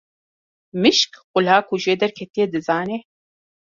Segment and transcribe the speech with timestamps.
[0.81, 2.97] Mişk qula ku jê derketiye dizane.